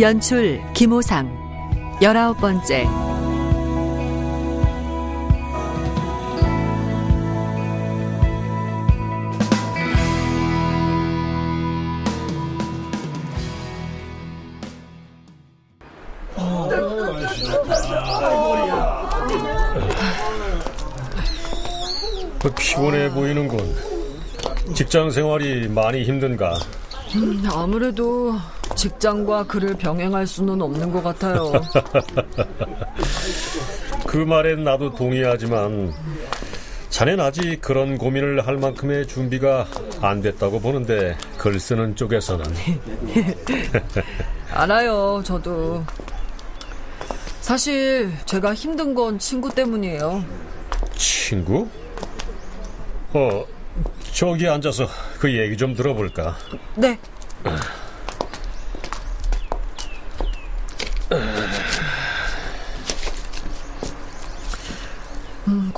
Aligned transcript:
연출 0.00 0.62
김호상 0.72 1.28
열아홉 2.00 2.38
번째 2.38 2.86
그 22.42 22.50
피곤해 22.54 23.10
보이는군. 23.10 23.58
직장 24.74 25.10
생활이 25.10 25.68
많이 25.68 26.04
힘든가? 26.04 26.58
음, 27.16 27.42
아무래도 27.52 28.34
직장과 28.80 29.44
그를 29.44 29.74
병행할 29.74 30.26
수는 30.26 30.62
없는 30.62 30.90
것 30.90 31.02
같아요. 31.02 31.52
그 34.08 34.16
말엔 34.16 34.64
나도 34.64 34.94
동의하지만 34.94 35.92
자넨 36.88 37.20
아직 37.20 37.60
그런 37.60 37.98
고민을 37.98 38.46
할 38.46 38.56
만큼의 38.56 39.06
준비가 39.06 39.66
안 40.00 40.22
됐다고 40.22 40.60
보는데 40.60 41.14
글 41.36 41.60
쓰는 41.60 41.94
쪽에서는 41.94 42.42
알아요, 44.50 45.20
저도. 45.26 45.84
사실 47.42 48.10
제가 48.24 48.54
힘든 48.54 48.94
건 48.94 49.18
친구 49.18 49.54
때문이에요. 49.54 50.24
친구? 50.96 51.68
어, 53.12 53.44
저기 54.14 54.48
앉아서 54.48 54.86
그 55.18 55.36
얘기 55.36 55.54
좀 55.54 55.74
들어볼까? 55.74 56.34
네. 56.76 56.98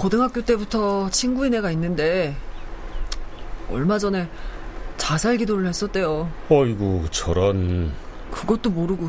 고등학교 0.03 0.43
때부터 0.43 1.09
친구인 1.11 1.55
애가 1.55 1.71
있는데 1.71 2.35
얼마 3.71 4.01
전에 4.01 4.29
자살 4.97 5.37
기도를 5.37 5.69
했었대요. 5.69 6.29
어이구 6.49 7.07
저런 7.13 7.93
그것도 8.33 8.71
모르고 8.71 9.09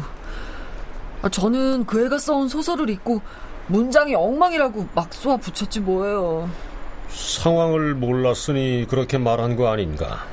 아, 1.24 1.30
저는 1.30 1.88
그 1.88 2.06
애가 2.06 2.20
써온 2.20 2.48
소설을 2.48 2.92
읽고 2.92 3.22
문장이 3.66 4.14
엉망이라고 4.14 4.90
막 4.94 5.12
쏘아 5.12 5.38
붙였지 5.38 5.80
뭐예요. 5.80 6.48
상황을 7.10 7.96
몰랐으니 7.96 8.86
그렇게 8.88 9.18
말한 9.18 9.56
거 9.56 9.72
아닌가? 9.72 10.24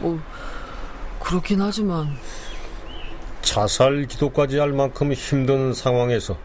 뭐 0.00 0.18
그렇긴 1.20 1.60
하지만 1.60 2.08
자살 3.42 4.06
기도까지 4.06 4.58
할 4.58 4.72
만큼 4.72 5.12
힘든 5.12 5.72
상황에서 5.72 6.36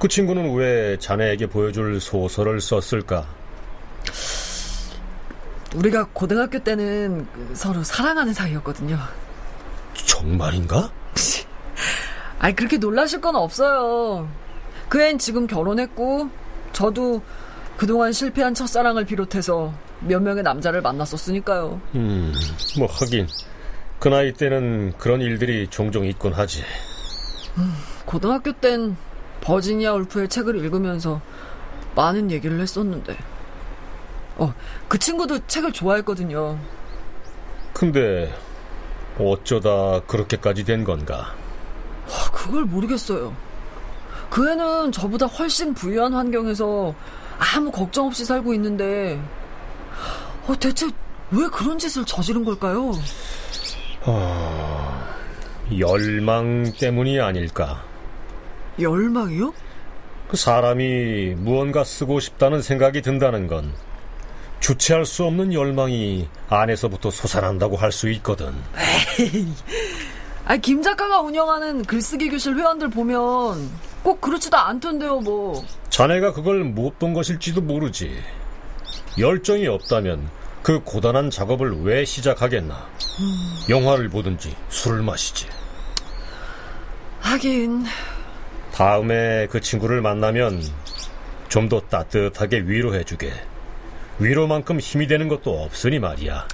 그 0.00 0.08
친구는 0.08 0.54
왜 0.54 0.96
자네에게 0.98 1.46
보여줄 1.46 2.00
소설을 2.00 2.62
썼을까? 2.62 3.26
우리가 5.74 6.08
고등학교 6.14 6.58
때는 6.58 7.28
서로 7.52 7.84
사랑하는 7.84 8.32
사이였거든요. 8.32 8.98
정말인가? 9.92 10.90
아니 12.40 12.56
그렇게 12.56 12.78
놀라실 12.78 13.20
건 13.20 13.36
없어요. 13.36 14.26
그 14.88 15.02
애는 15.02 15.18
지금 15.18 15.46
결혼했고 15.46 16.30
저도 16.72 17.20
그동안 17.76 18.10
실패한 18.14 18.54
첫사랑을 18.54 19.04
비롯해서 19.04 19.74
몇 20.00 20.22
명의 20.22 20.42
남자를 20.42 20.80
만났었으니까요. 20.80 21.78
음, 21.96 22.32
뭐 22.78 22.88
하긴 22.90 23.28
그 23.98 24.08
나이 24.08 24.32
때는 24.32 24.94
그런 24.96 25.20
일들이 25.20 25.68
종종 25.68 26.06
있곤 26.06 26.32
하지. 26.32 26.64
음, 27.58 27.74
고등학교 28.06 28.52
땐 28.52 28.96
버지니아 29.40 29.94
울프의 29.94 30.28
책을 30.28 30.56
읽으면서 30.56 31.20
많은 31.94 32.30
얘기를 32.30 32.60
했었는데. 32.60 33.16
어, 34.36 34.54
그 34.88 34.98
친구도 34.98 35.46
책을 35.46 35.72
좋아했거든요. 35.72 36.58
근데 37.72 38.32
어쩌다 39.18 40.00
그렇게까지 40.06 40.64
된 40.64 40.84
건가? 40.84 41.34
아, 42.06 42.30
그걸 42.32 42.64
모르겠어요. 42.64 43.34
그 44.30 44.48
애는 44.50 44.92
저보다 44.92 45.26
훨씬 45.26 45.74
부유한 45.74 46.14
환경에서 46.14 46.94
아무 47.38 47.70
걱정 47.70 48.06
없이 48.06 48.24
살고 48.24 48.54
있는데 48.54 49.20
어, 50.46 50.54
대체 50.58 50.86
왜 51.30 51.46
그런 51.48 51.78
짓을 51.78 52.04
저지른 52.04 52.44
걸까요? 52.44 52.92
어... 54.02 55.00
열망 55.78 56.72
때문이 56.78 57.20
아닐까? 57.20 57.84
열망이요? 58.82 59.52
그 60.28 60.36
사람이 60.36 61.34
무언가 61.38 61.82
쓰고 61.84 62.20
싶다는 62.20 62.62
생각이 62.62 63.02
든다는 63.02 63.46
건 63.48 63.72
주체할 64.60 65.04
수 65.06 65.24
없는 65.24 65.52
열망이 65.54 66.28
안에서부터 66.48 67.10
솟아난다고 67.10 67.76
할 67.76 67.90
수 67.92 68.08
있거든. 68.10 68.52
아, 70.44 70.56
김 70.56 70.82
작가가 70.82 71.20
운영하는 71.20 71.84
글쓰기 71.84 72.28
교실 72.30 72.54
회원들 72.56 72.90
보면 72.90 73.70
꼭 74.02 74.20
그렇지도 74.20 74.56
않던데요, 74.56 75.20
뭐. 75.20 75.64
자네가 75.90 76.32
그걸 76.32 76.64
못 76.64 76.98
본 76.98 77.12
것일지도 77.14 77.60
모르지. 77.60 78.16
열정이 79.18 79.66
없다면 79.66 80.28
그 80.62 80.80
고단한 80.84 81.30
작업을 81.30 81.82
왜 81.82 82.04
시작하겠나? 82.04 82.74
음. 82.74 83.70
영화를 83.70 84.08
보든지 84.08 84.54
술을 84.68 85.02
마시지. 85.02 85.46
하긴. 87.20 87.84
다음에 88.72 89.46
그 89.50 89.60
친구를 89.60 90.00
만나면 90.00 90.62
좀 91.48 91.68
더 91.68 91.80
따뜻하게 91.80 92.58
위로해주게. 92.66 93.32
위로만큼 94.20 94.78
힘이 94.80 95.06
되는 95.06 95.28
것도 95.28 95.62
없으니 95.62 95.98
말이야. 95.98 96.46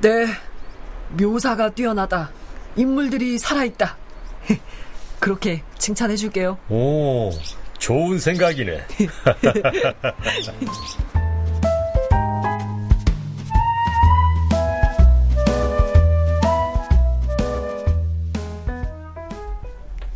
네. 0.00 0.26
묘사가 1.10 1.70
뛰어나다. 1.70 2.30
인물들이 2.76 3.38
살아있다. 3.38 3.96
그렇게 5.20 5.62
칭찬해줄게요. 5.78 6.58
오, 6.70 7.30
좋은 7.78 8.18
생각이네. 8.18 8.80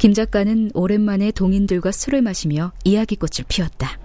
김 0.05 0.13
작가는 0.13 0.71
오랜만에 0.75 1.31
동인들과 1.31 1.91
술을 1.91 2.21
마시며 2.21 2.73
이야기꽃을 2.85 3.47
피웠다. 3.49 3.99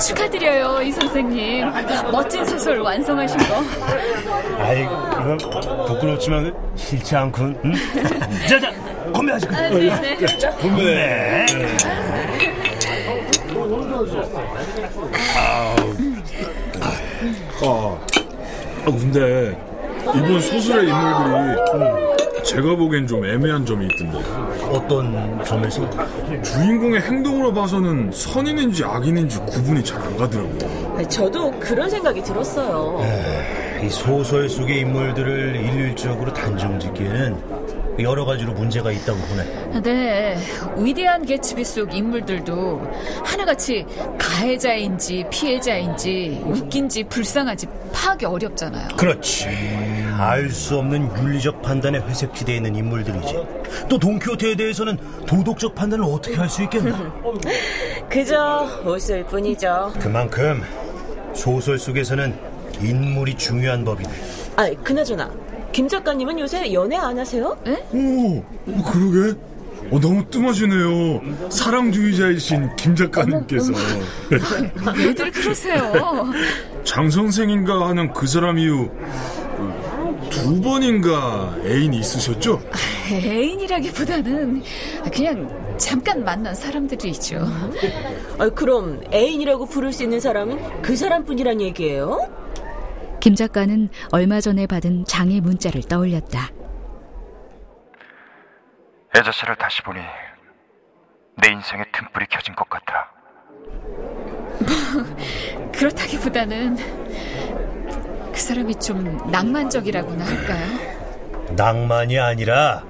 축하드려요, 0.00 0.80
이 0.80 0.90
선생님. 0.90 1.66
멋진 2.10 2.46
소설 2.46 2.80
완성하신 2.80 3.36
거. 3.40 3.62
아이, 4.56 4.80
이건 4.80 5.36
부끄럽지만 5.86 6.54
싫지 6.76 7.14
않군. 7.14 7.60
응? 7.62 7.72
자 8.48 8.58
자, 8.58 8.72
건배하자. 9.12 9.48
아, 9.50 9.68
네, 9.68 10.16
네. 10.16 10.38
자, 10.38 10.50
건배. 10.56 11.46
아, 15.36 15.76
아, 17.66 18.86
근데 18.86 19.71
이번 20.14 20.40
소설의 20.40 20.88
인물들이 20.88 21.62
음, 21.74 22.42
제가 22.44 22.74
보기엔 22.76 23.06
좀 23.06 23.24
애매한 23.24 23.64
점이 23.64 23.86
있던데. 23.86 24.18
어떤 24.70 25.44
점에서? 25.44 25.88
주인공의 26.42 27.00
행동으로 27.02 27.52
봐서는 27.52 28.10
선인인지 28.12 28.84
악인인지 28.84 29.38
구분이 29.40 29.84
잘 29.84 30.02
안 30.02 30.16
가더라고요. 30.16 31.08
저도 31.08 31.50
그런 31.60 31.88
생각이 31.88 32.22
들었어요. 32.22 33.00
이 33.82 33.88
소설 33.88 34.48
속의 34.48 34.80
인물들을 34.80 35.56
일률적으로 35.56 36.32
단정 36.32 36.78
짓기에는 36.80 37.36
여러 37.98 38.24
가지로 38.24 38.52
문제가 38.52 38.90
있다고 38.90 39.18
보네. 39.18 39.80
네, 39.82 40.38
위대한 40.78 41.24
개츠비 41.24 41.64
속 41.64 41.94
인물들도 41.94 42.80
하나같이 43.24 43.84
가해자인지 44.18 45.26
피해자인지 45.30 46.40
웃긴지 46.44 47.04
불쌍한지 47.04 47.66
파악이 47.92 48.24
어렵잖아요. 48.26 48.88
그렇지. 48.96 49.46
알 50.18 50.50
수 50.50 50.78
없는 50.78 51.10
윤리적 51.18 51.62
판단의 51.62 52.02
회색지대에 52.08 52.56
있는 52.56 52.76
인물들이지. 52.76 53.34
또 53.88 53.98
돈키호테에 53.98 54.54
대해서는 54.56 54.96
도덕적 55.26 55.74
판단을 55.74 56.04
어떻게 56.04 56.36
할 56.36 56.48
수 56.48 56.62
있겠나? 56.62 57.12
그저 58.08 58.68
웃을 58.84 59.24
뿐이죠. 59.24 59.92
그만큼 59.98 60.62
소설 61.34 61.78
속에서는 61.78 62.34
인물이 62.80 63.36
중요한 63.36 63.84
법이네. 63.84 64.10
아, 64.56 64.70
그나저나 64.82 65.30
김 65.72 65.88
작가님은 65.88 66.38
요새 66.38 66.72
연애 66.72 66.96
안 66.96 67.18
하세요? 67.18 67.56
오, 67.92 68.38
어, 68.38 68.92
그러게. 68.92 69.38
어, 69.90 70.00
너무 70.00 70.24
뜸하시네요. 70.30 71.50
사랑주의자이신 71.50 72.76
김 72.76 72.94
작가님께서. 72.94 73.72
왜들 74.96 75.30
그러세요? 75.32 76.30
장 76.84 77.10
선생인가 77.10 77.88
하는 77.88 78.12
그 78.12 78.26
사람 78.26 78.58
이후 78.58 78.88
그두 80.30 80.60
번인가 80.62 81.56
애인이 81.64 81.98
있으셨죠? 81.98 82.60
애인이라기보다는 83.10 84.62
그냥 85.12 85.76
잠깐 85.76 86.24
만난 86.24 86.54
사람들이죠. 86.54 87.46
아, 88.38 88.48
그럼 88.50 89.00
애인이라고 89.12 89.66
부를 89.66 89.92
수 89.92 90.02
있는 90.04 90.20
사람은 90.20 90.80
그 90.82 90.96
사람뿐이란 90.96 91.60
얘기예요? 91.60 92.28
김 93.22 93.36
작가는 93.36 93.88
얼마 94.10 94.40
전에 94.40 94.66
받은 94.66 95.04
장의 95.04 95.40
문자를 95.42 95.82
떠올렸다. 95.84 96.50
애자씨를 99.16 99.54
다시 99.54 99.80
보니 99.82 100.00
내 101.40 101.52
인생에 101.52 101.84
틈불이 101.92 102.26
켜진 102.28 102.56
것 102.56 102.68
같아. 102.68 103.12
그렇다기보다는 105.72 106.76
그 108.32 108.40
사람이 108.40 108.74
좀 108.80 109.30
낭만적이라고나 109.30 110.26
할까요? 110.26 110.66
낭만이 111.54 112.18
아니라 112.18 112.82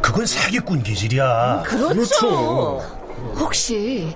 그건 0.00 0.24
사기꾼 0.24 0.84
기질이야. 0.84 1.64
그렇죠. 1.66 2.78
혹시 3.40 4.14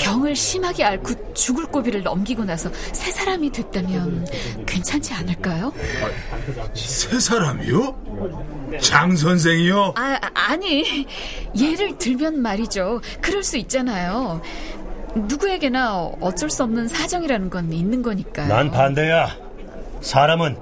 병을 0.00 0.34
심하게 0.34 0.84
앓고 0.84 1.34
죽을 1.34 1.66
고비를 1.66 2.02
넘기고 2.02 2.44
나서 2.44 2.70
새 2.92 3.10
사람이 3.10 3.52
됐다면 3.52 4.26
괜찮지 4.66 5.12
않을까요? 5.12 5.72
세 6.74 7.20
사람이요? 7.20 8.78
장 8.80 9.14
선생이요? 9.14 9.92
아, 9.96 10.18
아니, 10.32 11.06
예를 11.56 11.98
들면 11.98 12.40
말이죠. 12.40 13.02
그럴 13.20 13.42
수 13.42 13.58
있잖아요. 13.58 14.40
누구에게나 15.14 15.96
어쩔 16.20 16.48
수 16.48 16.62
없는 16.62 16.88
사정이라는 16.88 17.50
건 17.50 17.70
있는 17.72 18.00
거니까요. 18.02 18.48
난 18.48 18.70
반대야. 18.70 19.36
사람은 20.00 20.56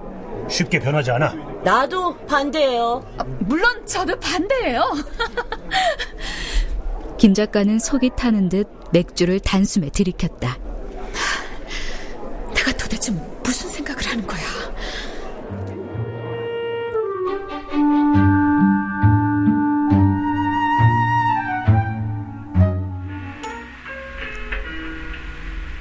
쉽게 0.51 0.81
변하지 0.81 1.13
않아. 1.13 1.35
나도 1.63 2.17
반대예요. 2.27 3.05
아, 3.19 3.25
물론 3.41 3.87
저도 3.87 4.19
반대예요. 4.19 4.83
김 7.19 7.35
작가는 7.35 7.79
속이 7.79 8.11
타는 8.17 8.49
듯 8.49 8.78
맥주를 8.93 9.41
단숨에 9.41 9.91
들이켰다. 9.91 10.59
내가 12.55 12.73
도대체 12.73 13.13
무슨 13.43 13.69
생각을 13.71 14.07
하는 14.07 14.27
거야? 14.27 14.41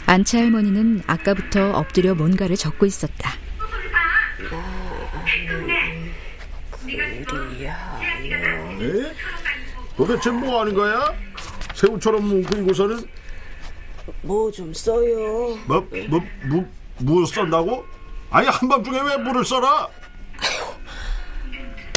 안차 0.06 0.38
할머니는 0.40 1.04
아까부터 1.06 1.72
엎드려 1.72 2.16
뭔가를 2.16 2.56
적고 2.56 2.86
있었다. 2.86 3.32
에? 8.80 9.14
도대체 9.98 10.32
뭐 10.32 10.62
하는 10.62 10.74
거야? 10.74 11.14
새우처럼 11.82 12.28
뭉클고서는 12.28 13.06
뭐 14.24 14.50
좀 14.52 14.74
써요. 14.74 15.56
뭐, 15.68 15.86
뭐, 16.10 16.20
뭐, 16.50 16.66
뭐 17.00 17.26
쓴다고? 17.26 17.86
아니 18.32 18.48
한밤중에 18.48 19.00
왜 19.02 19.18
물을 19.18 19.46
써라? 19.46 19.88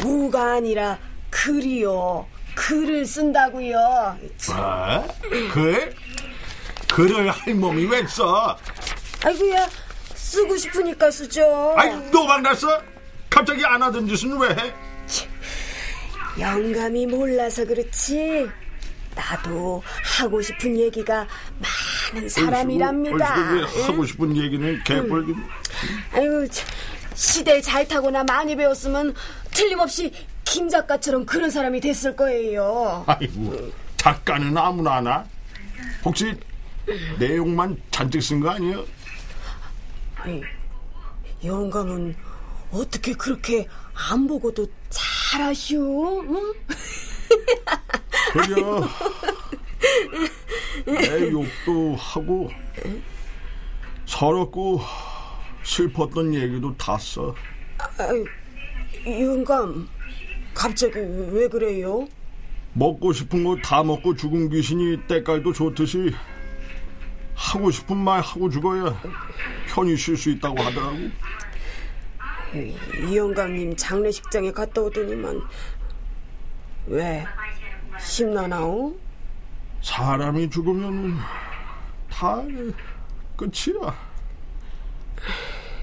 무가 0.03 0.55
아니라 0.55 0.99
글이요. 1.31 2.27
글을 2.55 3.07
쓴다고요. 3.07 4.19
뭐? 4.49 5.09
글? 5.53 5.95
글을 6.93 7.31
할멈이 7.31 7.87
왜 7.87 8.07
써? 8.07 8.59
아이고야 9.25 9.67
쓰고 10.15 10.57
싶으니까 10.59 11.11
쓰죠. 11.11 11.75
아이 11.77 11.91
너 12.11 12.27
만났어? 12.27 12.83
갑자기 13.31 13.65
안 13.65 13.83
하던 13.83 14.07
짓은 14.09 14.37
왜 14.39 14.49
해? 14.51 14.75
영감이 16.39 17.07
몰라서 17.07 17.65
그렇지. 17.65 18.49
나도 19.15 19.83
하고 20.19 20.41
싶은 20.41 20.77
얘기가 20.79 21.27
많은 22.13 22.29
사람이랍니다. 22.29 23.53
왜 23.53 23.83
하고 23.83 24.05
싶은 24.05 24.37
얘기는 24.37 24.83
개뿔기. 24.85 25.35
아이고 26.13 26.49
참, 26.49 26.69
시대를 27.15 27.63
잘 27.63 27.87
타거나 27.87 28.25
많이 28.25 28.55
배웠으면 28.57 29.15
틀림없이 29.53 30.13
김 30.45 30.69
작가처럼 30.69 31.27
그런 31.27 31.51
사람이 31.51 31.81
됐을 31.81 32.17
거예요. 32.17 33.05
아이고 33.07 33.71
작가는 33.97 34.57
아무나 34.57 34.97
하나? 34.97 35.25
혹시 36.05 36.35
내용만 37.19 37.81
잔뜩 37.91 38.23
쓴 38.23 38.41
거 38.41 38.51
아니야? 38.51 38.79
아이, 40.17 40.41
영감은 41.45 42.17
어떻게 42.73 43.13
그렇게 43.13 43.67
안 44.11 44.27
보고도 44.27 44.67
잘하시오? 44.89 46.21
응? 46.23 46.53
그려 48.33 48.81
내 50.87 51.31
욕도 51.31 51.97
하고 51.97 52.51
서럽고 54.07 54.81
슬펐던 55.63 56.35
얘기도 56.35 56.77
다 56.77 56.97
써. 56.99 57.35
영감 59.07 59.89
갑자기 60.55 60.99
왜 61.33 61.49
그래요? 61.49 62.07
먹고 62.73 63.13
싶은 63.13 63.43
거 63.45 63.57
다 63.63 63.83
먹고 63.83 64.15
죽은 64.15 64.49
귀신이 64.51 64.97
때깔도 65.09 65.53
좋듯이 65.53 66.13
하고 67.35 67.71
싶은 67.71 67.97
말 67.97 68.21
하고 68.21 68.49
죽어야 68.51 69.01
편히 69.69 69.97
쉴 69.97 70.17
수 70.17 70.31
있다고 70.31 70.61
하더라고. 70.63 70.97
이, 72.55 72.75
이 73.09 73.17
영감님 73.17 73.77
장례식장에 73.77 74.53
갔다 74.53 74.83
오더니만 74.83 75.41
왜 76.87 77.25
심나나오? 78.03 78.95
사람이 79.83 80.51
죽으면 80.51 81.17
다 82.11 82.43
끝이야. 83.37 83.95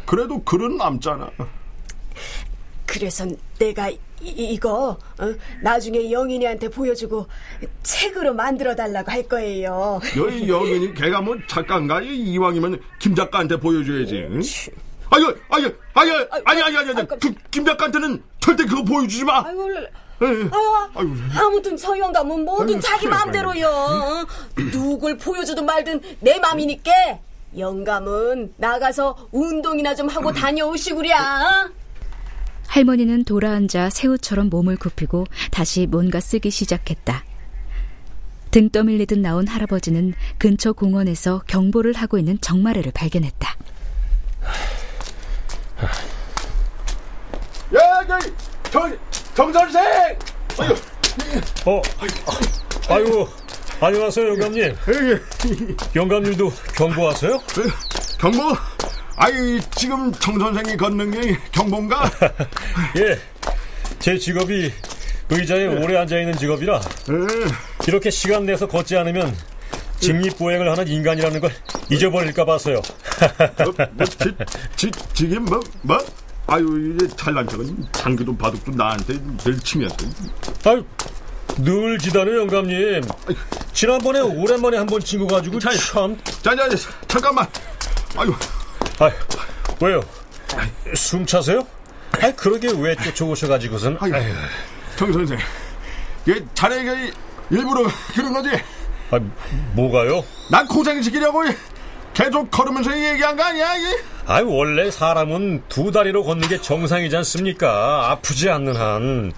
그래도 0.06 0.44
글은 0.44 0.78
남잖아. 0.78 1.30
그래서 2.86 3.26
내가 3.60 3.90
이, 3.90 4.00
이거 4.22 4.98
어? 5.20 5.36
나중에 5.62 6.12
영인이한테 6.12 6.70
보여주고 6.70 7.28
책으로 7.84 8.34
만들어 8.34 8.76
달라고 8.76 9.12
할 9.12 9.24
거예요. 9.24 10.00
여기 10.16 10.48
여기니 10.48 10.94
걔가 10.94 11.22
뭐 11.22 11.38
작가인가? 11.48 12.02
이왕이면 12.02 12.82
김 13.00 13.14
작가한테 13.14 13.60
보여줘야지. 13.60 14.28
응? 14.32 14.42
아유, 15.10 15.36
아유, 15.50 15.74
아유, 15.94 16.28
아니, 16.46 16.62
아니, 16.62 16.78
아니, 16.78 16.90
아니, 16.90 17.08
그김 17.08 17.66
작가한테는 17.66 18.24
절대 18.40 18.66
그거 18.66 18.84
보여주지 18.84 19.24
마. 19.24 19.46
아유, 19.46 19.58
원래, 19.58 19.78
아유, 19.80 19.86
아유, 19.86 19.88
아 19.88 20.07
무튼 21.52 21.78
저 21.78 21.98
영감은 21.98 22.46
뭐든 22.46 22.82
자기 22.82 23.08
마음대로요. 23.08 23.68
어? 23.68 24.26
누굴 24.72 25.18
보여주든 25.18 25.66
말든 25.66 26.02
내 26.20 26.40
맘이니까 26.40 26.92
영감은 27.58 28.54
나가서 28.58 29.30
운동이나 29.32 29.96
좀 29.96 30.08
하고 30.10 30.32
다녀오시구랴. 30.32 31.70
할머니는 32.68 33.24
돌아앉아 33.24 33.90
새우처럼 33.90 34.50
몸을 34.50 34.76
굽히고 34.78 35.26
다시 35.52 35.88
뭔가 35.88 36.20
쓰기 36.20 36.52
시작했다. 36.52 37.24
등 38.52 38.70
떠밀리듯 38.70 39.20
나온 39.20 39.48
할아버지는 39.48 40.14
근처 40.38 40.74
공원에서 40.74 41.44
경보를 41.48 41.94
하고 41.94 42.18
있는 42.18 42.40
정마레를 42.42 42.92
발견했다. 42.94 43.56
야, 47.76 48.08
저기, 48.08 48.34
정, 48.72 48.98
정 49.38 49.54
선생! 49.54 49.84
아유, 50.58 50.76
어, 51.68 51.80
아이고, 52.90 53.30
안녕하세요, 53.80 54.30
영감님. 54.30 54.76
영감님도 55.96 56.52
경보하세요? 56.76 57.40
경보? 58.20 58.56
아이, 59.16 59.60
지금 59.76 60.12
정 60.14 60.40
선생이 60.40 60.76
걷는 60.76 61.12
게 61.12 61.38
경보인가? 61.52 62.10
예, 62.98 63.20
제 64.00 64.18
직업이 64.18 64.74
의자에 65.30 65.68
오래 65.68 65.98
앉아있는 65.98 66.36
직업이라 66.38 66.82
이렇게 67.88 68.10
시간 68.10 68.44
내서 68.44 68.68
걷지 68.68 68.98
않으면 68.98 69.38
직립보행을 70.00 70.68
하는 70.68 70.88
인간이라는 70.88 71.40
걸 71.42 71.52
잊어버릴까 71.92 72.44
봐서요. 72.44 72.78
어, 72.78 73.86
뭐, 73.92 74.06
지, 74.08 74.32
지, 74.76 74.92
지금 75.14 75.46
뭐, 75.46 75.60
뭐? 75.84 76.00
아유, 76.48 76.94
이제 76.96 77.08
잘난 77.16 77.48
척은 77.48 77.86
장기도 77.92 78.36
바둑도 78.36 78.72
나한테 78.72 79.20
늘 79.38 79.60
치면서. 79.60 79.96
아유, 80.66 80.84
늘 81.58 81.98
지다네, 81.98 82.36
영감님. 82.38 83.02
지난번에 83.74 84.20
오랜만에 84.22 84.78
한 84.78 84.88
번 84.88 85.00
친구 85.02 85.28
가지고 85.28 85.60
참. 85.60 85.74
자, 86.42 86.56
자, 86.56 86.70
자, 86.70 86.78
잠깐만. 87.08 87.46
아유. 88.16 88.34
아유, 89.00 89.12
왜요? 89.82 90.02
숨 90.96 91.26
차세요? 91.26 91.68
아이, 92.22 92.34
그러게 92.36 92.70
왜 92.78 92.96
쫓아오셔가지고선. 92.96 93.98
아유, 94.00 94.14
정 94.96 95.12
선생. 95.12 95.38
얘 96.30 96.36
자네가 96.54 96.94
일부러 97.50 97.88
그런 98.16 98.34
거지? 98.34 98.50
아, 99.12 99.20
뭐가요? 99.74 100.24
난 100.50 100.66
고생시키려고 100.68 101.44
계속 102.14 102.50
걸으면서 102.50 102.98
얘기한 102.98 103.36
거 103.36 103.44
아니야, 103.44 103.76
이게? 103.76 104.04
아이, 104.30 104.44
원래 104.44 104.92
사람은 104.92 105.64
두 105.70 105.90
다리로 105.90 106.24
걷는 106.26 106.50
게 106.50 106.60
정상이지 106.60 107.16
않습니까? 107.16 108.12
아프지 108.12 108.50
않는 108.50 108.76
한. 108.76 109.32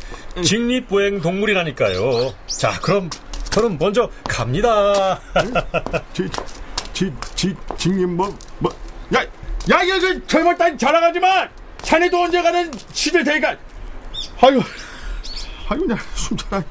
직립보행 0.43 1.21
동물이라니까요. 1.21 2.33
자, 2.47 2.79
그럼, 2.81 3.07
저는 3.51 3.77
먼저 3.77 4.09
갑니다. 4.27 5.19
지, 6.11 6.27
지, 6.91 7.13
지, 7.35 7.55
직립 7.77 8.09
뭐, 8.09 8.35
뭐. 8.57 8.71
야, 9.13 9.21
야, 9.69 9.83
이거 9.83 9.99
그 9.99 10.25
젊었다니 10.25 10.77
자랑하지 10.79 11.19
마! 11.19 11.47
자네도 11.83 12.23
언제 12.23 12.41
가는 12.41 12.71
시들 12.91 13.23
테니까. 13.23 13.55
아유, 14.41 14.59
아유, 15.67 15.85
나 15.85 15.95
숨차라. 16.15 16.63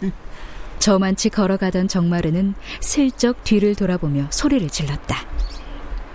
저만치 0.80 1.28
걸어가던 1.28 1.86
정마르는 1.86 2.54
슬쩍 2.80 3.44
뒤를 3.44 3.76
돌아보며 3.76 4.26
소리를 4.30 4.68
질렀다. 4.68 5.24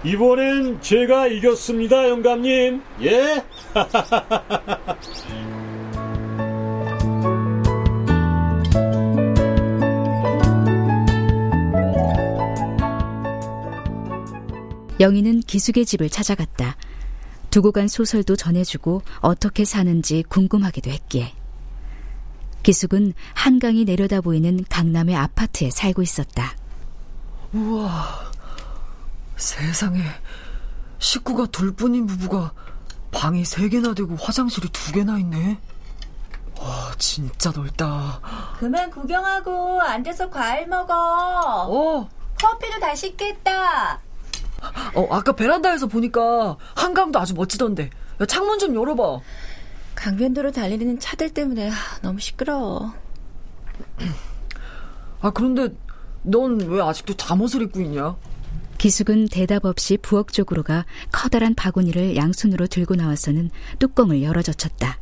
이번엔 0.06 0.82
제가 0.82 1.28
이겼습니다, 1.28 2.10
영감님. 2.10 2.82
예? 3.04 3.44
영희는 15.00 15.40
기숙의 15.42 15.86
집을 15.86 16.10
찾아갔다. 16.10 16.76
두고 17.50 17.72
간 17.72 17.88
소설도 17.88 18.36
전해주고 18.36 19.04
어떻게 19.22 19.64
사는지 19.64 20.24
궁금하기도 20.28 20.92
했기에. 20.92 21.34
기숙은 22.64 23.14
한강이 23.34 23.86
내려다 23.86 24.20
보이는 24.22 24.64
강남의 24.70 25.16
아파트에 25.16 25.70
살고 25.70 26.02
있었다. 26.02 26.56
우와, 27.54 28.33
세상에 29.36 30.02
식구가 31.00 31.48
둘뿐인 31.48 32.06
부부가 32.06 32.54
방이 33.12 33.46
세 33.46 33.70
개나 33.70 33.94
되고 33.94 34.16
화장실이 34.16 34.70
두 34.70 34.92
개나 34.92 35.18
있네. 35.20 35.60
와, 36.60 36.92
진짜 36.98 37.52
넓다. 37.52 38.22
그만 38.58 38.90
구경하고 38.90 39.82
앉아서 39.82 40.30
과일 40.30 40.68
먹어. 40.68 40.94
어. 40.96 42.10
커피도 42.42 42.80
다 42.80 42.96
식겠다. 42.96 44.00
어, 44.96 45.08
아까 45.12 45.34
베란다에서 45.34 45.88
보니까 45.88 46.58
한강도 46.76 47.20
아주 47.20 47.34
멋지던데. 47.34 47.90
야, 48.22 48.26
창문 48.26 48.60
좀 48.60 48.76
열어봐. 48.76 49.20
강변도로 49.96 50.52
달리는 50.52 51.00
차들 51.00 51.34
때문에 51.34 51.70
너무 52.02 52.20
시끄러워. 52.20 52.94
아, 55.22 55.30
그런데 55.32 55.70
넌 56.24 56.60
왜 56.62 56.82
아직도 56.82 57.16
잠옷을 57.16 57.62
입고 57.64 57.82
있냐? 57.82 58.16
기숙은 58.84 59.30
대답 59.30 59.64
없이 59.64 59.96
부엌 59.96 60.34
쪽으로 60.34 60.62
가 60.62 60.86
커다란 61.10 61.56
바구니를 61.56 62.18
양손으로 62.18 62.68
들고 62.68 62.96
나와서는 62.96 63.50
뚜껑을 63.80 64.22
열어 64.24 64.42
젖혔다. 64.42 65.00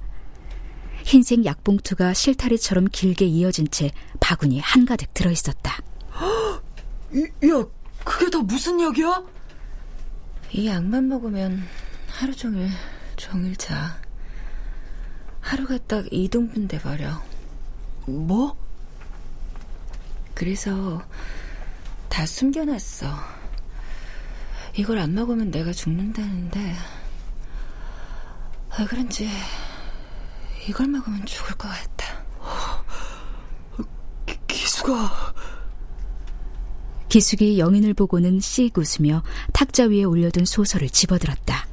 흰색 1.03 1.45
약봉투가 1.45 2.13
실타리처럼 2.13 2.89
길게 2.91 3.25
이어진 3.25 3.67
채 3.71 3.89
바구니 4.19 4.59
한가득 4.59 5.15
들어 5.15 5.31
있었다. 5.31 5.79
야, 6.13 7.65
그게 8.03 8.29
다 8.29 8.38
무슨 8.43 8.79
약이야? 8.79 9.23
이 10.51 10.67
약만 10.67 11.07
먹으면 11.07 11.63
하루 12.07 12.35
종일 12.35 12.69
종일 13.15 13.55
자. 13.55 14.00
하루가 15.39 15.79
딱 15.88 16.05
2등분 16.05 16.69
돼버려. 16.69 17.19
뭐? 18.05 18.55
그래서 20.35 21.03
다 22.09 22.27
숨겨놨어. 22.27 23.40
이걸 24.75 24.99
안 24.99 25.13
먹으면 25.13 25.51
내가 25.51 25.71
죽는다는데 25.73 26.75
왜 28.79 28.85
그런지 28.85 29.29
이걸 30.67 30.87
먹으면 30.87 31.25
죽을 31.25 31.55
것 31.55 31.67
같아. 31.67 32.23
기, 34.25 34.37
기수가... 34.47 35.33
기숙이 37.09 37.59
영인을 37.59 37.93
보고는 37.93 38.39
씩 38.39 38.77
웃으며 38.77 39.21
탁자 39.51 39.83
위에 39.83 40.03
올려둔 40.05 40.45
소설을 40.45 40.89
집어들었다. 40.89 41.67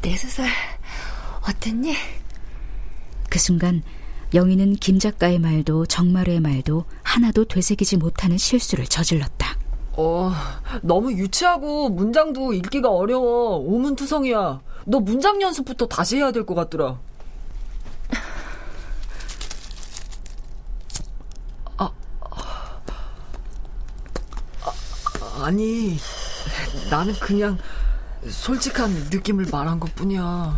내 0.00 0.16
소설 0.16 0.48
어땠니? 1.42 1.94
그 3.30 3.38
순간 3.38 3.84
영희는 4.34 4.74
김 4.76 4.98
작가의 4.98 5.38
말도 5.38 5.86
정마루의 5.86 6.40
말도 6.40 6.84
하나도 7.04 7.44
되새기지 7.44 7.98
못하는 7.98 8.36
실수를 8.36 8.86
저질렀다. 8.86 9.61
어, 9.94 10.32
너무 10.82 11.12
유치하고 11.12 11.90
문장도 11.90 12.54
읽기가 12.54 12.90
어려워. 12.90 13.56
오문투성이야. 13.58 14.60
너 14.86 15.00
문장 15.00 15.40
연습부터 15.42 15.86
다시 15.86 16.16
해야 16.16 16.32
될 16.32 16.44
것 16.46 16.54
같더라. 16.54 16.98
아, 21.76 21.90
아, 24.60 25.44
아니, 25.44 25.96
나는 26.90 27.14
그냥 27.14 27.58
솔직한 28.28 28.90
느낌을 29.10 29.46
말한 29.50 29.78
것 29.80 29.94
뿐이야. 29.94 30.56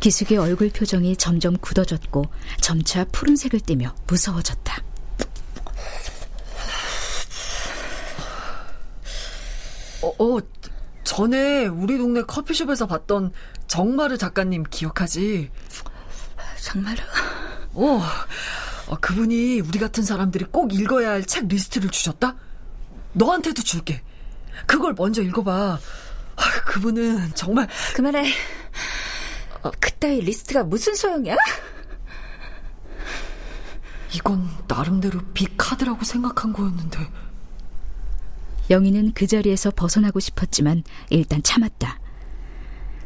기숙의 0.00 0.38
얼굴 0.38 0.70
표정이 0.70 1.16
점점 1.16 1.56
굳어졌고 1.58 2.24
점차 2.60 3.04
푸른색을 3.12 3.60
띠며 3.60 3.94
무서워졌다. 4.06 4.82
어, 10.02 10.08
어, 10.18 10.38
전에 11.20 11.66
우리 11.66 11.98
동네 11.98 12.22
커피숍에서 12.22 12.86
봤던 12.86 13.32
정마르 13.66 14.16
작가님 14.16 14.64
기억하지? 14.70 15.50
정마르? 16.62 16.96
어, 17.74 18.00
어, 18.88 18.96
그분이 19.02 19.60
우리 19.60 19.78
같은 19.78 20.02
사람들이 20.02 20.46
꼭 20.46 20.72
읽어야 20.72 21.10
할 21.10 21.24
책 21.26 21.46
리스트를 21.48 21.90
주셨다? 21.90 22.36
너한테도 23.12 23.60
줄게. 23.62 24.02
그걸 24.64 24.94
먼저 24.96 25.20
읽어봐. 25.20 25.52
아, 26.36 26.42
그분은 26.64 27.32
정말 27.34 27.68
그만해. 27.94 28.32
어, 29.62 29.70
그따위 29.78 30.22
리스트가 30.22 30.64
무슨 30.64 30.94
소용이야? 30.94 31.36
이건 34.14 34.48
나름대로 34.66 35.20
big 35.34 35.51
카드라고 35.51 36.02
생각한 36.02 36.54
거였는데. 36.54 36.98
영희는 38.70 39.12
그 39.14 39.26
자리에서 39.26 39.72
벗어나고 39.74 40.20
싶었지만 40.20 40.84
일단 41.10 41.42
참았다. 41.42 41.98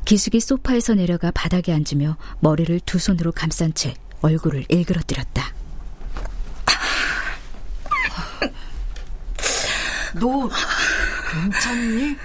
기숙이 0.04 0.40
소파에서 0.40 0.94
내려가 0.94 1.30
바닥에 1.30 1.72
앉으며 1.72 2.18
머리를 2.40 2.78
두 2.80 2.98
손으로 2.98 3.32
감싼 3.32 3.72
채 3.72 3.94
얼굴을 4.20 4.66
일그러뜨렸다. 4.68 5.54
너 10.20 10.50
괜찮니? 11.32 12.16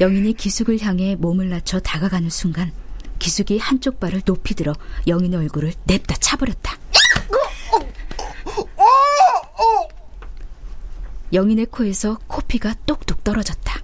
영인이 0.00 0.32
기숙을 0.34 0.80
향해 0.82 1.16
몸을 1.16 1.50
낮춰 1.50 1.80
다가가는 1.80 2.30
순간 2.30 2.70
기숙이 3.18 3.58
한쪽 3.58 3.98
발을 4.00 4.22
높이 4.22 4.54
들어 4.54 4.72
영인의 5.06 5.38
얼굴을 5.40 5.74
냅다 5.84 6.16
차버렸다. 6.16 6.78
영인의 11.34 11.66
코에서 11.66 12.18
코피가 12.28 12.74
똑똑 12.86 13.22
떨어졌다. 13.24 13.74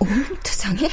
오명투상해? 0.00 0.88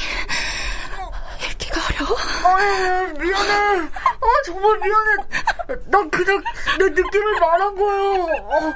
읽기가 1.52 1.82
어려워. 1.88 2.18
아, 2.18 3.14
미안해. 3.14 3.88
아, 3.88 4.44
정말 4.46 4.80
미안해. 4.80 5.82
난 5.88 6.10
그냥 6.10 6.44
내 6.80 6.86
느낌을 6.90 7.40
말한 7.40 7.76
거예요. 7.76 8.24
어. 8.24 8.74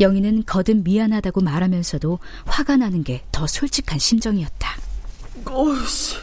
영희는 0.00 0.44
거듭 0.44 0.78
미안하다고 0.82 1.40
말하면서도 1.40 2.18
화가 2.46 2.76
나는 2.76 3.04
게 3.04 3.22
더 3.30 3.46
솔직한 3.46 3.98
심정이었다. 3.98 4.76
어이씨, 5.46 6.16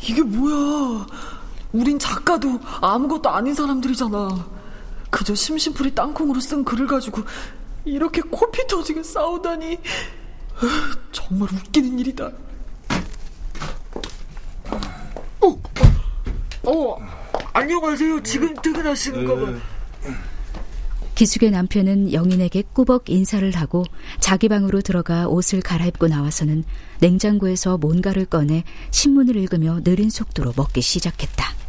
이게 0.00 0.22
뭐야. 0.22 1.06
우린 1.74 1.98
작가도 1.98 2.60
아무것도 2.80 3.28
아닌 3.28 3.52
사람들이잖아. 3.52 4.46
그저 5.10 5.34
심심풀이 5.34 5.92
땅콩으로 5.94 6.38
쓴 6.38 6.64
글을 6.64 6.86
가지고 6.86 7.22
이렇게 7.84 8.22
코피 8.22 8.66
터지게 8.68 9.02
싸우다니. 9.02 9.78
정말 11.10 11.48
웃기는 11.52 11.98
일이다. 11.98 12.30
어, 15.40 15.62
어, 16.62 16.96
안녕하세요. 17.52 18.22
지금 18.22 18.54
퇴근하시는가 18.54 19.34
봐. 19.34 19.60
기숙의 21.16 21.50
남편은 21.50 22.12
영인에게 22.12 22.62
꾸벅 22.72 23.10
인사를 23.10 23.48
하고 23.52 23.84
자기 24.20 24.48
방으로 24.48 24.80
들어가 24.80 25.26
옷을 25.28 25.60
갈아입고 25.60 26.06
나와서는 26.06 26.64
냉장고에서 27.00 27.78
뭔가를 27.78 28.26
꺼내 28.26 28.62
신문을 28.92 29.36
읽으며 29.36 29.80
느린 29.82 30.08
속도로 30.10 30.52
먹기 30.56 30.80
시작했다. 30.80 31.63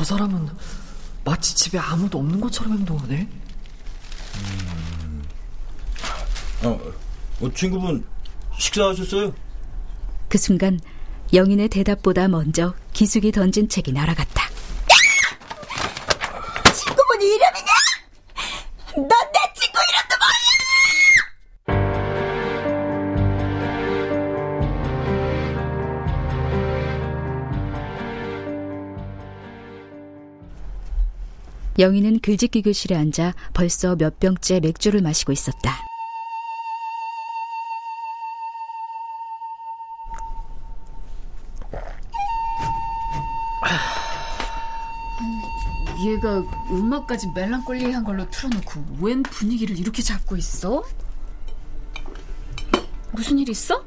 저 0.00 0.04
사람은 0.04 0.48
마치 1.24 1.54
집에 1.54 1.78
아무도 1.78 2.20
없는 2.20 2.40
것처럼 2.40 2.72
행동하네. 2.78 3.28
음. 4.38 5.22
어, 6.64 6.80
어, 7.42 7.52
친구분 7.52 8.02
식사하셨어요? 8.58 9.34
그 10.30 10.38
순간 10.38 10.80
영인의 11.34 11.68
대답보다 11.68 12.28
먼저 12.28 12.74
기숙이 12.94 13.30
던진 13.30 13.68
책이 13.68 13.92
날아갔다. 13.92 14.39
영희는 31.80 32.20
글짓기 32.20 32.62
교실에 32.62 32.94
앉아 32.94 33.34
벌써 33.54 33.96
몇 33.96 34.20
병째 34.20 34.60
맥주를 34.60 35.00
마시고 35.00 35.32
있었다. 35.32 35.86
얘가 46.04 46.38
음악까지 46.70 47.28
멜랑콜리한 47.34 48.04
걸로 48.04 48.28
틀어놓고 48.30 48.98
웬 49.00 49.22
분위기를 49.22 49.78
이렇게 49.78 50.02
잡고 50.02 50.36
있어? 50.36 50.82
무슨 53.12 53.38
일 53.38 53.48
있어? 53.50 53.84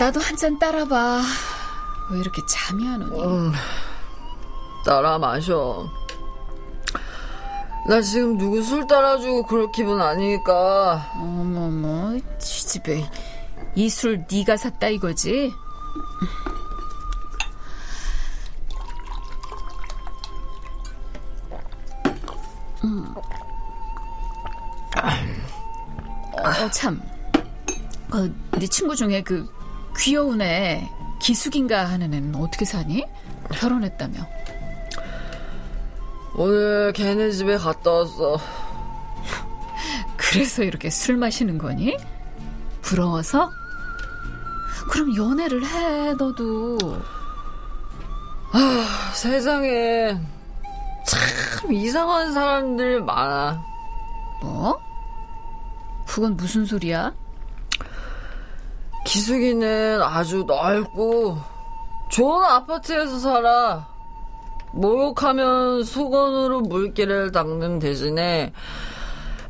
나도 0.00 0.18
한 0.20 0.34
잔 0.36 0.58
따라봐. 0.58 1.20
왜 2.10 2.18
이렇게 2.20 2.40
잠이 2.48 2.88
안 2.88 3.02
오니? 3.02 3.22
음, 3.22 3.52
따라 4.86 5.18
마셔. 5.18 5.86
나 7.86 8.00
지금 8.00 8.38
누구 8.38 8.62
술 8.62 8.86
따라주고 8.86 9.44
그럴 9.46 9.70
기분 9.72 10.00
아니니까. 10.00 11.12
어머머, 11.16 12.18
지집에 12.38 13.04
이 13.76 13.88
술 13.90 14.24
네가 14.30 14.56
샀다 14.56 14.88
이거지? 14.88 15.52
음. 22.84 23.14
어, 26.42 26.70
참. 26.72 27.00
어, 28.12 28.28
네 28.58 28.66
친구 28.66 28.96
중에 28.96 29.22
그 29.22 29.46
귀여운 30.00 30.40
애 30.40 30.90
기숙인가 31.18 31.84
하는 31.84 32.14
애는 32.14 32.34
어떻게 32.36 32.64
사니? 32.64 33.04
결혼했다며. 33.52 34.26
오늘 36.34 36.92
걔네 36.94 37.30
집에 37.32 37.58
갔다 37.58 37.90
왔어. 37.90 38.40
그래서 40.16 40.62
이렇게 40.62 40.88
술 40.88 41.18
마시는 41.18 41.58
거니? 41.58 41.98
부러워서? 42.80 43.50
그럼 44.88 45.14
연애를 45.14 45.66
해, 45.66 46.14
너도. 46.14 46.78
아, 48.52 49.12
세상에 49.14 50.18
참 51.06 51.72
이상한 51.72 52.32
사람들 52.32 53.02
많아. 53.02 53.62
뭐? 54.40 54.78
그건 56.06 56.36
무슨 56.36 56.64
소리야? 56.64 57.12
기숙이는 59.10 60.00
아주 60.00 60.44
넓고 60.46 61.36
좋은 62.10 62.44
아파트에서 62.44 63.18
살아. 63.18 63.88
목욕하면 64.72 65.82
수건으로 65.82 66.60
물기를 66.60 67.32
닦는 67.32 67.80
대신에 67.80 68.52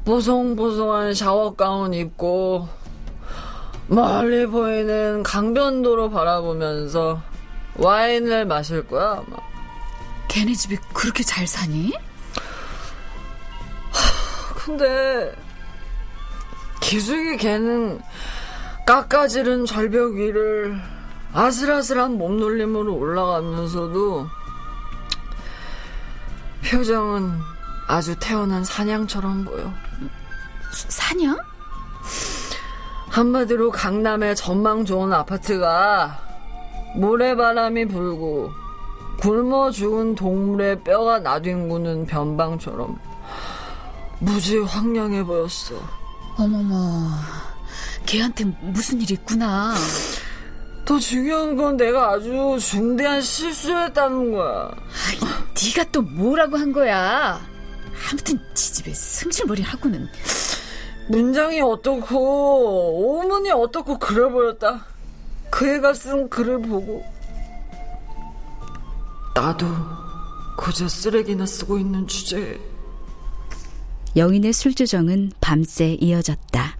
보송보송한 0.07 1.13
샤워 1.13 1.55
가운 1.55 1.93
입고 1.93 2.71
멀리 3.87 4.47
보이는 4.47 5.23
강변도로 5.23 6.09
바라보면서 6.09 7.21
와인을 7.77 8.47
마실 8.47 8.87
거야 8.89 9.23
아마. 9.27 9.37
걔네 10.29 10.55
집이 10.55 10.79
그렇게 10.95 11.23
잘 11.23 11.47
사니? 11.47 11.93
근데 14.57 15.35
기숙이 16.81 17.37
걔는 17.37 18.01
깎아지른 18.91 19.67
절벽 19.67 20.15
위를 20.15 20.77
아슬아슬한 21.33 22.19
몸놀림으로 22.19 22.93
올라가면서도 22.97 24.27
표정은 26.65 27.39
아주 27.87 28.17
태어난 28.19 28.65
사냥처럼 28.65 29.45
보여. 29.45 29.73
사냥? 30.73 31.39
한마디로 33.11 33.71
강남의 33.71 34.35
전망 34.35 34.85
좋은 34.85 35.13
아파트가 35.13 36.19
모래바람이 36.97 37.87
불고 37.87 38.51
굶어 39.21 39.71
죽은 39.71 40.17
동물의 40.17 40.83
뼈가 40.83 41.21
나뒹구는 41.21 42.07
변방처럼 42.07 42.99
무지 44.19 44.59
황량해 44.59 45.23
보였어. 45.23 45.77
어머머, 46.37 47.07
걔한테 48.07 48.45
무슨 48.61 49.01
일 49.01 49.11
있구나. 49.13 49.75
더 50.85 50.99
중요한 50.99 51.55
건 51.57 51.77
내가 51.77 52.11
아주 52.11 52.59
중대한 52.61 53.23
실수했다는 53.23 54.33
거야. 54.33 54.71
아이, 54.73 55.19
네가 55.65 55.91
또 55.93 56.03
뭐라고 56.03 56.57
한 56.57 56.73
거야? 56.73 57.41
아무튼 58.11 58.41
지집에 58.55 58.93
승질머리 58.93 59.63
하고는 59.63 60.09
문장이 61.09 61.61
어떻고 61.61 63.19
오문이 63.19 63.51
어떻고 63.51 63.99
그래 63.99 64.29
버렸다. 64.31 64.85
그 65.51 65.69
애가 65.69 65.95
쓴 65.95 66.29
글을 66.29 66.63
보고 66.63 67.05
나도 69.35 69.67
그저 70.57 70.89
쓰레기나 70.89 71.47
쓰고 71.47 71.79
있는 71.79 72.07
주제에 72.07 72.59
영인의 74.17 74.53
술주정은 74.53 75.33
밤새 75.41 75.97
이어졌다. 76.01 76.80